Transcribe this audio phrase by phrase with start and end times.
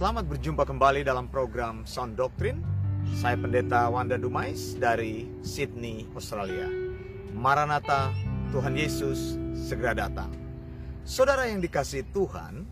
[0.00, 2.56] Selamat berjumpa kembali dalam program Sound Doctrine.
[3.20, 6.72] Saya Pendeta Wanda Dumais dari Sydney, Australia.
[7.36, 8.08] Maranatha,
[8.48, 10.32] Tuhan Yesus segera datang.
[11.04, 12.64] Saudara yang dikasih Tuhan,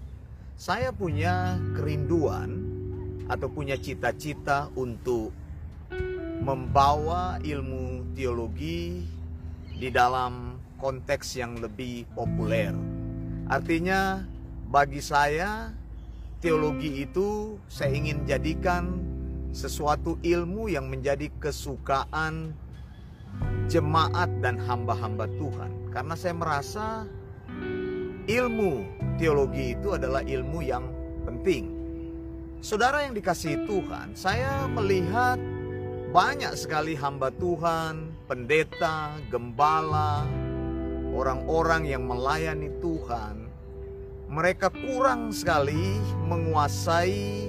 [0.57, 2.65] saya punya kerinduan
[3.29, 5.29] atau punya cita-cita untuk
[6.41, 9.05] membawa ilmu teologi
[9.77, 12.73] di dalam konteks yang lebih populer.
[13.53, 14.25] Artinya,
[14.73, 15.77] bagi saya,
[16.39, 19.03] teologi itu saya ingin jadikan
[19.51, 22.55] sesuatu ilmu yang menjadi kesukaan
[23.67, 25.91] jemaat dan hamba-hamba Tuhan.
[25.91, 26.87] Karena saya merasa
[28.31, 28.87] ilmu
[29.19, 30.87] teologi itu adalah ilmu yang
[31.27, 31.75] penting.
[32.59, 35.39] Saudara yang dikasihi Tuhan, saya melihat
[36.11, 40.27] banyak sekali hamba Tuhan, pendeta, gembala,
[41.15, 43.48] orang-orang yang melayani Tuhan
[44.29, 45.97] mereka kurang sekali
[46.29, 47.49] menguasai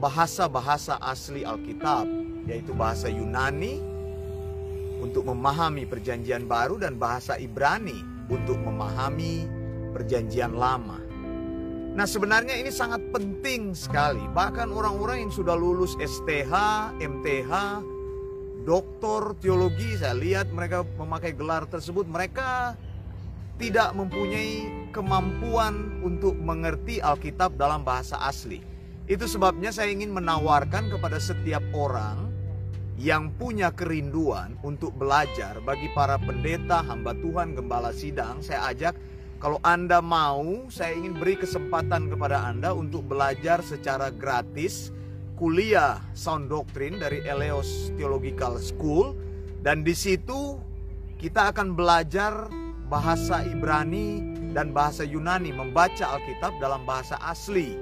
[0.00, 2.08] bahasa-bahasa asli Alkitab,
[2.48, 3.76] yaitu bahasa Yunani
[5.04, 8.00] untuk memahami Perjanjian Baru dan bahasa Ibrani
[8.32, 9.44] untuk memahami
[9.92, 10.98] Perjanjian Lama.
[11.98, 14.22] Nah, sebenarnya ini sangat penting sekali.
[14.30, 16.54] Bahkan orang-orang yang sudah lulus STH,
[17.02, 17.52] MTH,
[18.62, 22.78] doktor teologi, saya lihat mereka memakai gelar tersebut, mereka
[23.58, 28.62] tidak mempunyai kemampuan untuk mengerti Alkitab dalam bahasa asli.
[29.10, 32.30] Itu sebabnya saya ingin menawarkan kepada setiap orang
[32.98, 38.94] yang punya kerinduan untuk belajar bagi para pendeta, hamba Tuhan, gembala sidang, saya ajak
[39.38, 44.90] kalau Anda mau, saya ingin beri kesempatan kepada Anda untuk belajar secara gratis
[45.38, 49.14] kuliah Sound Doctrine dari Eleos Theological School
[49.62, 50.58] dan di situ
[51.22, 52.50] kita akan belajar
[52.88, 54.24] bahasa Ibrani
[54.56, 57.76] dan bahasa Yunani membaca Alkitab dalam bahasa asli.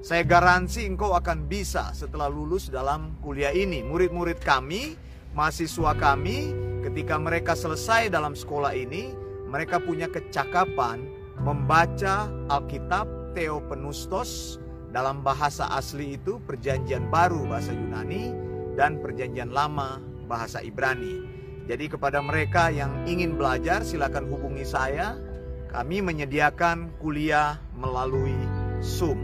[0.00, 3.84] Saya garansi engkau akan bisa setelah lulus dalam kuliah ini.
[3.84, 4.96] Murid-murid kami,
[5.36, 6.56] mahasiswa kami,
[6.88, 9.12] ketika mereka selesai dalam sekolah ini,
[9.44, 11.04] mereka punya kecakapan
[11.44, 14.56] membaca Alkitab Theopenustos
[14.96, 18.32] dalam bahasa asli itu perjanjian baru bahasa Yunani
[18.80, 21.35] dan perjanjian lama bahasa Ibrani.
[21.66, 25.18] Jadi kepada mereka yang ingin belajar silakan hubungi saya.
[25.66, 28.38] Kami menyediakan kuliah melalui
[28.78, 29.18] Zoom.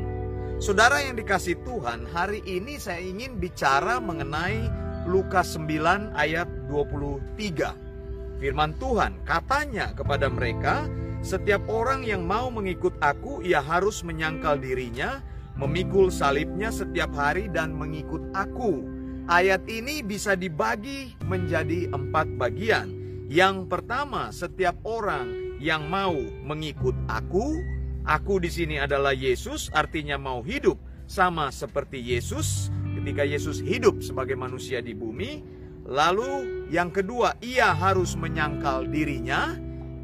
[0.58, 4.66] Saudara yang dikasih Tuhan, hari ini saya ingin bicara mengenai
[5.06, 8.38] Lukas 9 ayat 23.
[8.42, 10.86] Firman Tuhan katanya kepada mereka,
[11.22, 15.22] setiap orang yang mau mengikut aku, ia harus menyangkal dirinya,
[15.54, 18.91] memikul salibnya setiap hari dan mengikut aku.
[19.30, 22.90] Ayat ini bisa dibagi menjadi empat bagian.
[23.30, 27.54] Yang pertama, setiap orang yang mau mengikut aku,
[28.02, 30.74] aku di sini adalah Yesus, artinya mau hidup
[31.06, 32.68] sama seperti Yesus
[32.98, 35.42] ketika Yesus hidup sebagai manusia di bumi.
[35.86, 39.54] Lalu yang kedua, ia harus menyangkal dirinya.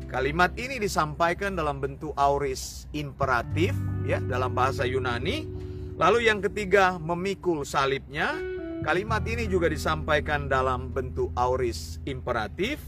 [0.08, 3.74] Kalimat ini disampaikan dalam bentuk auris imperatif
[4.06, 5.44] ya dalam bahasa Yunani.
[5.98, 8.47] Lalu yang ketiga, memikul salibnya.
[8.78, 12.78] Kalimat ini juga disampaikan dalam bentuk auris imperatif.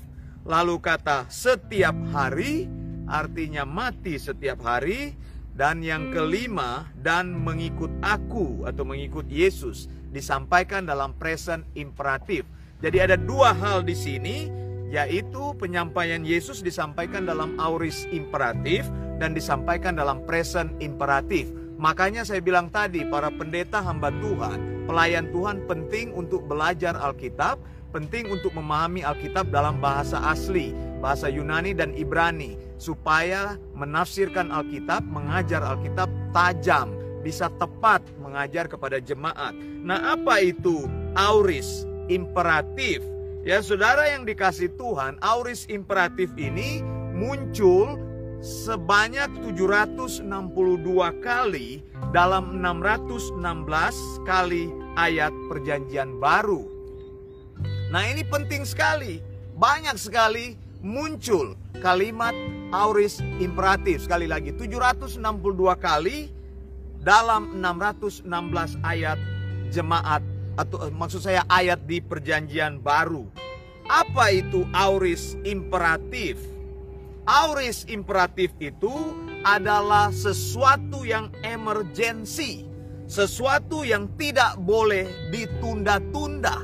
[0.46, 2.70] Lalu kata setiap hari
[3.10, 5.18] artinya mati setiap hari.
[5.50, 12.48] Dan yang kelima dan mengikut aku atau mengikut Yesus disampaikan dalam present imperatif.
[12.80, 14.48] Jadi ada dua hal di sini
[14.88, 18.88] yaitu penyampaian Yesus disampaikan dalam auris imperatif
[19.20, 21.52] dan disampaikan dalam present imperatif.
[21.80, 27.56] Makanya saya bilang tadi, para pendeta hamba Tuhan, pelayan Tuhan penting untuk belajar Alkitab,
[27.88, 35.64] penting untuk memahami Alkitab dalam bahasa asli, bahasa Yunani dan Ibrani, supaya menafsirkan Alkitab, mengajar
[35.64, 36.92] Alkitab tajam,
[37.24, 39.56] bisa tepat mengajar kepada jemaat.
[39.80, 40.84] Nah, apa itu
[41.16, 43.00] auris imperatif?
[43.40, 46.84] Ya, saudara yang dikasih Tuhan, auris imperatif ini
[47.16, 47.96] muncul
[48.40, 50.24] sebanyak 762
[51.20, 53.36] kali dalam 616
[54.24, 56.64] kali ayat perjanjian baru.
[57.92, 59.20] Nah ini penting sekali.
[59.60, 61.52] Banyak sekali muncul
[61.84, 62.32] kalimat
[62.72, 64.08] auris imperatif.
[64.08, 65.20] Sekali lagi 762
[65.76, 66.32] kali
[67.04, 68.24] dalam 616
[68.80, 69.20] ayat
[69.68, 70.24] jemaat
[70.56, 73.28] atau eh, maksud saya ayat di perjanjian baru.
[73.90, 76.49] Apa itu auris imperatif?
[77.30, 78.90] Auris imperatif itu
[79.46, 82.66] adalah sesuatu yang emergensi,
[83.06, 86.58] sesuatu yang tidak boleh ditunda-tunda.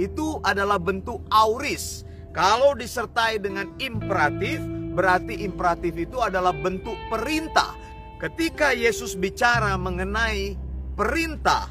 [0.00, 2.08] Itu adalah bentuk auris.
[2.32, 4.64] Kalau disertai dengan imperatif,
[4.96, 7.76] berarti imperatif itu adalah bentuk perintah.
[8.16, 10.56] Ketika Yesus bicara mengenai
[10.96, 11.68] perintah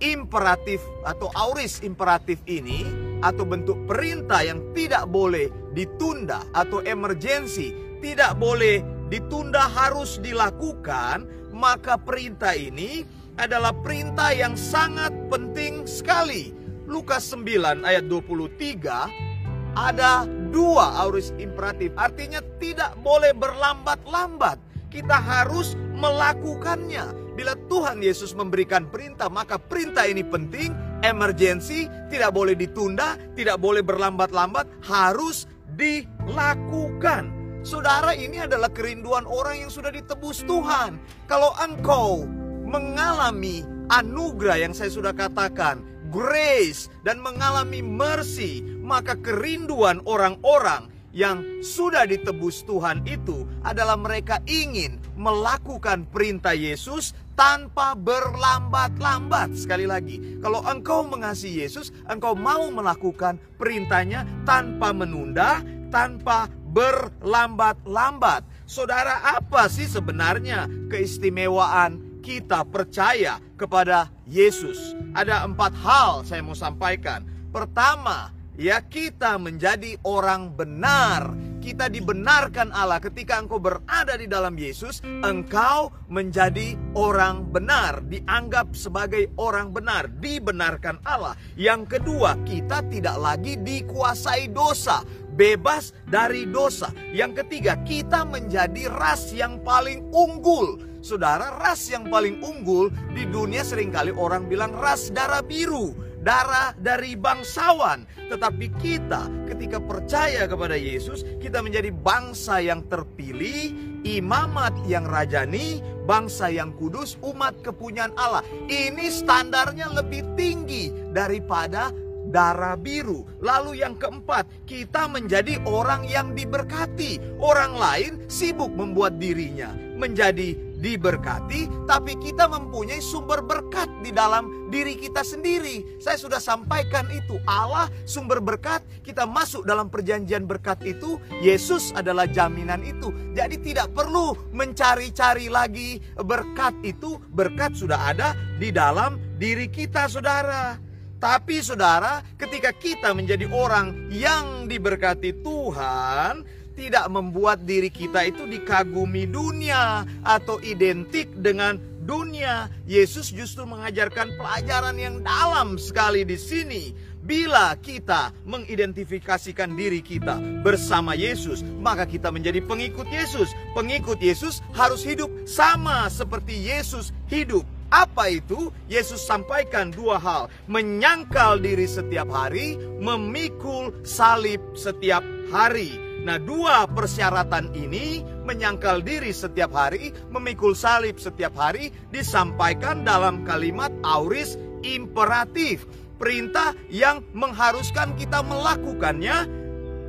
[0.00, 8.36] imperatif atau auris imperatif ini atau bentuk perintah yang tidak boleh ditunda atau emergensi tidak
[8.36, 11.24] boleh ditunda harus dilakukan
[11.56, 16.52] maka perintah ini adalah perintah yang sangat penting sekali.
[16.86, 21.92] Lukas 9 ayat 23 ada dua auris imperatif.
[22.00, 24.56] Artinya tidak boleh berlambat-lambat.
[24.88, 27.36] Kita harus melakukannya.
[27.36, 30.72] Bila Tuhan Yesus memberikan perintah, maka perintah ini penting,
[31.02, 37.32] emergensi, tidak boleh ditunda, tidak boleh berlambat-lambat, harus dilakukan.
[37.66, 41.02] Saudara, ini adalah kerinduan orang yang sudah ditebus Tuhan.
[41.26, 42.22] Kalau engkau
[42.62, 45.82] mengalami anugerah yang saya sudah katakan,
[46.14, 55.00] grace dan mengalami mercy, maka kerinduan orang-orang yang sudah ditebus Tuhan itu adalah mereka ingin
[55.16, 59.54] melakukan perintah Yesus tanpa berlambat-lambat.
[59.54, 65.60] Sekali lagi, kalau engkau mengasihi Yesus, engkau mau melakukan perintahnya tanpa menunda,
[65.92, 68.42] tanpa berlambat-lambat.
[68.66, 74.96] Saudara, apa sih sebenarnya keistimewaan kita percaya kepada Yesus?
[75.14, 77.22] Ada empat hal saya mau sampaikan.
[77.54, 81.30] Pertama, ya kita menjadi orang benar.
[81.66, 89.34] Kita dibenarkan Allah ketika engkau berada di dalam Yesus, engkau menjadi orang benar, dianggap sebagai
[89.34, 91.34] orang benar, dibenarkan Allah.
[91.58, 95.02] Yang kedua, kita tidak lagi dikuasai dosa,
[95.34, 96.94] bebas dari dosa.
[97.10, 100.78] Yang ketiga, kita menjadi ras yang paling unggul.
[101.02, 106.74] Saudara, ras yang paling unggul di dunia sering kali orang bilang ras darah biru darah
[106.74, 108.02] dari bangsawan.
[108.26, 113.70] Tetapi kita ketika percaya kepada Yesus, kita menjadi bangsa yang terpilih,
[114.02, 118.42] imamat yang rajani, bangsa yang kudus, umat kepunyaan Allah.
[118.66, 121.94] Ini standarnya lebih tinggi daripada
[122.26, 123.22] darah biru.
[123.38, 127.38] Lalu yang keempat, kita menjadi orang yang diberkati.
[127.38, 134.94] Orang lain sibuk membuat dirinya menjadi diberkati, tapi kita mempunyai sumber berkat di dalam diri
[134.96, 135.98] kita sendiri.
[135.98, 137.40] Saya sudah sampaikan itu.
[137.48, 141.16] Allah sumber berkat, kita masuk dalam perjanjian berkat itu.
[141.40, 143.10] Yesus adalah jaminan itu.
[143.32, 147.16] Jadi tidak perlu mencari-cari lagi berkat itu.
[147.32, 150.76] Berkat sudah ada di dalam diri kita, saudara.
[151.16, 156.44] Tapi saudara, ketika kita menjadi orang yang diberkati Tuhan,
[156.76, 162.70] tidak membuat diri kita itu dikagumi dunia atau identik dengan dunia.
[162.86, 166.84] Yesus justru mengajarkan pelajaran yang dalam sekali di sini.
[167.26, 173.50] Bila kita mengidentifikasikan diri kita bersama Yesus, maka kita menjadi pengikut Yesus.
[173.74, 177.66] Pengikut Yesus harus hidup sama seperti Yesus hidup.
[177.90, 178.70] Apa itu?
[178.86, 186.05] Yesus sampaikan dua hal: menyangkal diri setiap hari, memikul salib setiap hari.
[186.26, 193.94] Nah, dua persyaratan ini menyangkal diri setiap hari, memikul salib setiap hari disampaikan dalam kalimat
[194.02, 195.86] auris imperatif.
[196.18, 199.46] Perintah yang mengharuskan kita melakukannya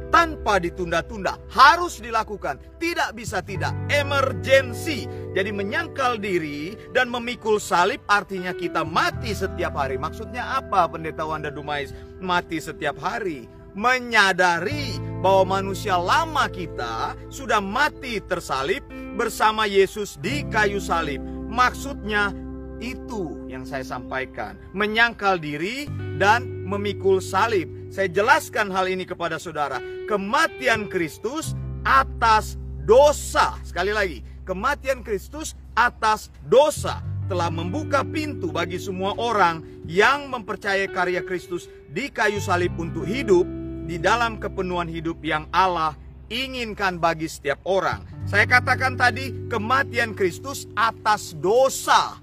[0.09, 1.37] tanpa ditunda-tunda.
[1.53, 3.77] Harus dilakukan, tidak bisa tidak.
[3.85, 5.05] Emergensi.
[5.37, 10.01] Jadi menyangkal diri dan memikul salib artinya kita mati setiap hari.
[10.01, 11.93] Maksudnya apa pendeta Wanda Dumais?
[12.17, 13.45] Mati setiap hari
[13.77, 14.97] menyadari
[15.27, 18.79] bahwa manusia lama kita sudah mati tersalib
[19.19, 21.19] bersama Yesus di kayu salib.
[21.51, 22.31] Maksudnya
[22.79, 27.67] itu yang saya sampaikan, menyangkal diri dan memikul salib.
[27.91, 29.83] Saya jelaskan hal ini kepada saudara.
[30.07, 32.55] Kematian Kristus atas
[32.87, 33.59] dosa.
[33.67, 41.19] Sekali lagi, kematian Kristus atas dosa telah membuka pintu bagi semua orang yang mempercayai karya
[41.19, 43.56] Kristus di kayu salib untuk hidup
[43.87, 45.95] di dalam kepenuhan hidup yang Allah
[46.27, 48.03] inginkan bagi setiap orang.
[48.27, 52.19] Saya katakan tadi, kematian Kristus atas dosa,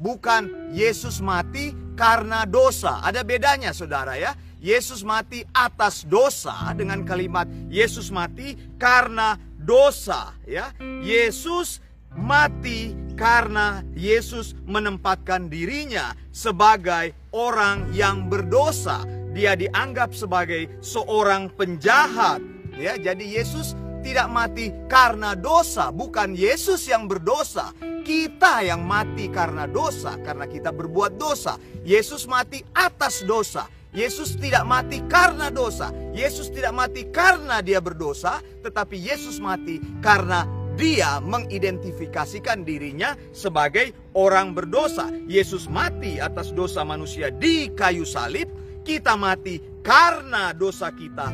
[0.00, 3.04] bukan Yesus mati karena dosa.
[3.04, 4.32] Ada bedanya, saudara, ya.
[4.62, 10.72] Yesus mati atas dosa dengan kalimat Yesus mati karena dosa, ya.
[10.80, 11.84] Yesus
[12.16, 22.40] mati karena Yesus menempatkan dirinya sebagai orang yang berdosa dia dianggap sebagai seorang penjahat.
[22.76, 27.72] Ya, jadi Yesus tidak mati karena dosa, bukan Yesus yang berdosa.
[28.02, 31.56] Kita yang mati karena dosa, karena kita berbuat dosa.
[31.86, 33.70] Yesus mati atas dosa.
[33.92, 35.92] Yesus tidak mati karena dosa.
[36.16, 44.56] Yesus tidak mati karena dia berdosa, tetapi Yesus mati karena dia mengidentifikasikan dirinya sebagai orang
[44.56, 45.12] berdosa.
[45.28, 48.48] Yesus mati atas dosa manusia di kayu salib,
[48.82, 51.30] kita mati karena dosa kita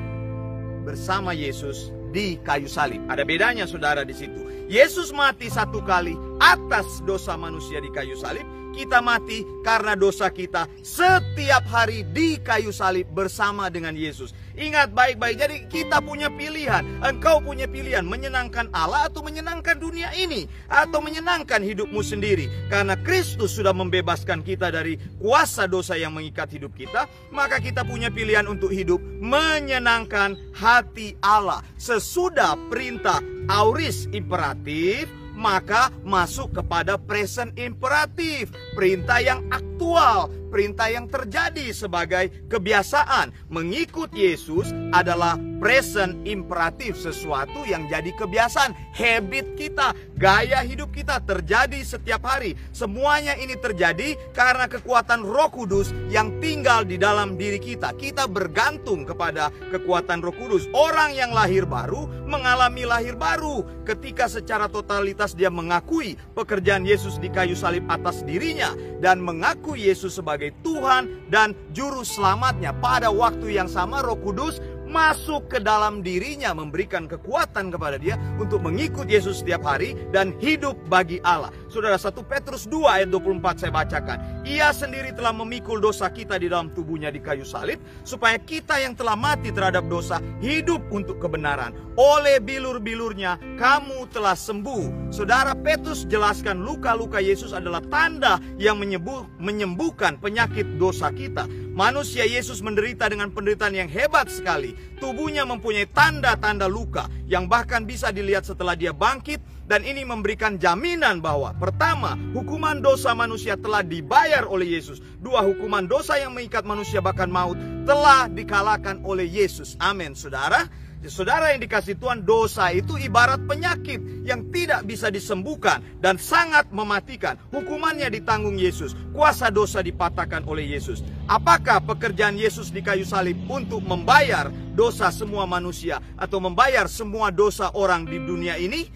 [0.85, 3.05] bersama Yesus di kayu salib.
[3.09, 4.41] Ada bedanya saudara di situ.
[4.69, 8.45] Yesus mati satu kali atas dosa manusia di kayu salib,
[8.77, 14.37] kita mati karena dosa kita setiap hari di kayu salib bersama dengan Yesus.
[14.59, 16.83] Ingat baik-baik, jadi kita punya pilihan.
[16.99, 22.51] Engkau punya pilihan menyenangkan Allah atau menyenangkan dunia ini, atau menyenangkan hidupmu sendiri.
[22.67, 28.11] Karena Kristus sudah membebaskan kita dari kuasa dosa yang mengikat hidup kita, maka kita punya
[28.11, 31.63] pilihan untuk hidup menyenangkan hati Allah.
[31.79, 35.07] Sesudah perintah auris imperatif,
[35.39, 43.31] maka masuk kepada present imperatif, perintah yang aktual, perintah yang terjadi sebagai kebiasaan.
[43.47, 51.83] Mengikut Yesus adalah present imperatif, sesuatu yang jadi kebiasaan, habit kita, gaya hidup kita terjadi
[51.83, 52.55] setiap hari.
[52.71, 57.93] Semuanya ini terjadi karena kekuatan Roh Kudus yang tinggal di dalam diri kita.
[57.99, 60.71] Kita bergantung kepada kekuatan Roh Kudus.
[60.73, 67.29] Orang yang lahir baru mengalami lahir baru ketika secara totalitas dia mengakui pekerjaan Yesus di
[67.29, 68.73] kayu salib atas dirinya
[69.03, 72.71] dan mengakui Yesus sebagai Tuhan dan juru selamatnya.
[72.79, 78.65] Pada waktu yang sama Roh Kudus masuk ke dalam dirinya memberikan kekuatan kepada dia untuk
[78.65, 81.53] mengikut Yesus setiap hari dan hidup bagi Allah.
[81.69, 84.19] Saudara 1 Petrus 2 ayat 24 saya bacakan.
[84.49, 88.97] Ia sendiri telah memikul dosa kita di dalam tubuhnya di kayu salib supaya kita yang
[88.97, 91.77] telah mati terhadap dosa hidup untuk kebenaran.
[92.01, 95.13] Oleh bilur-bilurnya kamu telah sembuh.
[95.13, 101.45] Saudara Petrus jelaskan luka-luka Yesus adalah tanda yang menyembuh, menyembuhkan penyakit dosa kita.
[101.79, 104.75] Manusia Yesus menderita dengan penderitaan yang hebat sekali.
[104.99, 109.39] Tubuhnya mempunyai tanda-tanda luka yang bahkan bisa dilihat setelah dia bangkit
[109.71, 114.99] dan ini memberikan jaminan bahwa pertama, hukuman dosa manusia telah dibayar oleh Yesus.
[115.23, 117.55] Dua, hukuman dosa yang mengikat manusia bahkan maut
[117.87, 119.79] telah dikalahkan oleh Yesus.
[119.79, 120.67] Amin, Saudara.
[121.07, 127.39] Saudara yang dikasih Tuhan, dosa itu ibarat penyakit yang tidak bisa disembuhkan dan sangat mematikan.
[127.55, 128.99] Hukumannya ditanggung Yesus.
[129.15, 131.07] Kuasa dosa dipatahkan oleh Yesus.
[131.31, 137.71] Apakah pekerjaan Yesus di kayu salib untuk membayar dosa semua manusia atau membayar semua dosa
[137.79, 138.91] orang di dunia ini?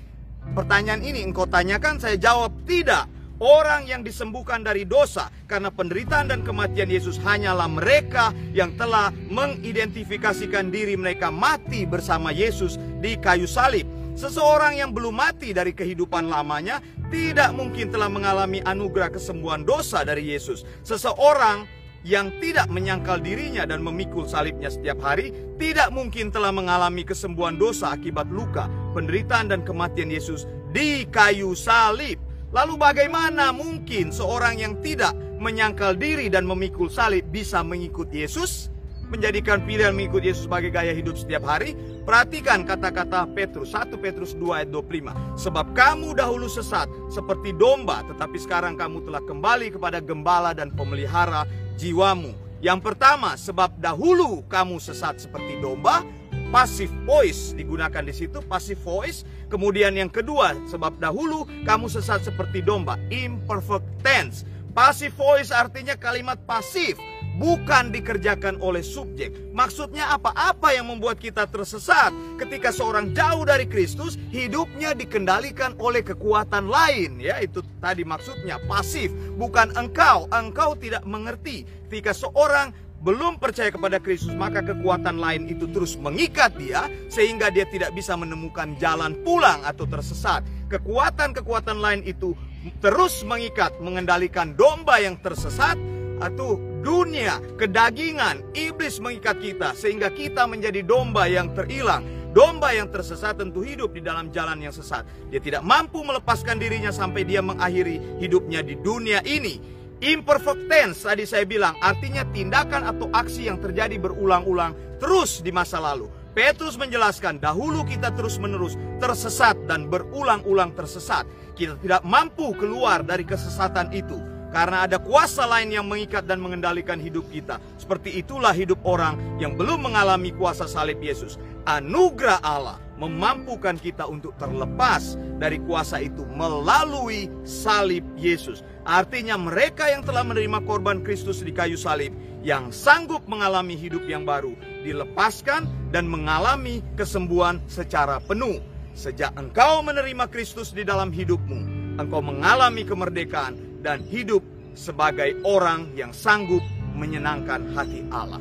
[0.59, 3.07] Pertanyaan ini engkau tanyakan, saya jawab tidak.
[3.43, 10.71] Orang yang disembuhkan dari dosa karena penderitaan dan kematian Yesus hanyalah mereka yang telah mengidentifikasikan
[10.71, 13.83] diri mereka mati bersama Yesus di kayu salib.
[14.15, 16.79] Seseorang yang belum mati dari kehidupan lamanya
[17.11, 20.63] tidak mungkin telah mengalami anugerah kesembuhan dosa dari Yesus.
[20.87, 21.67] Seseorang
[22.07, 27.91] yang tidak menyangkal dirinya dan memikul salibnya setiap hari tidak mungkin telah mengalami kesembuhan dosa
[27.91, 32.23] akibat luka, penderitaan dan kematian Yesus di kayu salib.
[32.53, 38.69] Lalu bagaimana mungkin seorang yang tidak menyangkal diri dan memikul salib bisa mengikut Yesus?
[39.09, 41.73] Menjadikan pilihan mengikut Yesus sebagai gaya hidup setiap hari?
[42.05, 48.37] Perhatikan kata-kata Petrus 1 Petrus 2 ayat 25 Sebab kamu dahulu sesat seperti domba Tetapi
[48.41, 51.49] sekarang kamu telah kembali kepada gembala dan pemelihara
[51.81, 56.05] jiwamu Yang pertama sebab dahulu kamu sesat seperti domba
[56.53, 62.65] passive voice digunakan di situ passive voice kemudian yang kedua sebab dahulu kamu sesat seperti
[62.65, 64.49] domba imperfect tense.
[64.73, 66.97] Passive voice artinya kalimat pasif
[67.37, 69.53] bukan dikerjakan oleh subjek.
[69.53, 70.33] Maksudnya apa?
[70.33, 72.13] Apa yang membuat kita tersesat?
[72.37, 77.21] Ketika seorang jauh dari Kristus hidupnya dikendalikan oleh kekuatan lain.
[77.21, 79.13] Ya itu tadi maksudnya pasif.
[79.37, 80.29] Bukan engkau.
[80.33, 81.65] Engkau tidak mengerti.
[81.93, 87.67] Ketika seorang belum percaya kepada Kristus, maka kekuatan lain itu terus mengikat dia sehingga dia
[87.67, 90.47] tidak bisa menemukan jalan pulang atau tersesat.
[90.71, 92.39] Kekuatan-kekuatan lain itu
[92.79, 95.75] terus mengikat, mengendalikan domba yang tersesat
[96.23, 102.07] atau dunia, kedagingan, iblis mengikat kita sehingga kita menjadi domba yang terhilang.
[102.33, 105.05] Domba yang tersesat tentu hidup di dalam jalan yang sesat.
[105.29, 109.82] Dia tidak mampu melepaskan dirinya sampai dia mengakhiri hidupnya di dunia ini.
[110.03, 115.79] Imperfect tense tadi saya bilang artinya tindakan atau aksi yang terjadi berulang-ulang terus di masa
[115.79, 116.11] lalu.
[116.35, 121.23] Petrus menjelaskan dahulu kita terus-menerus tersesat dan berulang-ulang tersesat.
[121.55, 124.19] Kita tidak mampu keluar dari kesesatan itu
[124.51, 127.63] karena ada kuasa lain yang mengikat dan mengendalikan hidup kita.
[127.79, 131.39] Seperti itulah hidup orang yang belum mengalami kuasa salib Yesus.
[131.63, 138.63] Anugerah Allah memampukan kita untuk terlepas dari kuasa itu melalui salib Yesus.
[138.87, 142.15] Artinya mereka yang telah menerima korban Kristus di kayu salib
[142.47, 144.55] yang sanggup mengalami hidup yang baru
[144.87, 148.63] dilepaskan dan mengalami kesembuhan secara penuh.
[148.95, 151.59] Sejak engkau menerima Kristus di dalam hidupmu,
[151.99, 154.45] engkau mengalami kemerdekaan dan hidup
[154.79, 156.61] sebagai orang yang sanggup
[156.95, 158.41] menyenangkan hati Allah.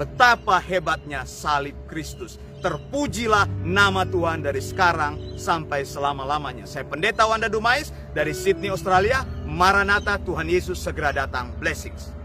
[0.00, 2.40] Betapa hebatnya salib Kristus.
[2.62, 6.62] Terpujilah nama Tuhan dari sekarang sampai selama-lamanya.
[6.62, 9.26] Saya Pendeta Wanda Dumais dari Sydney, Australia.
[9.42, 11.50] Maranatha, Tuhan Yesus segera datang.
[11.58, 12.21] Blessings.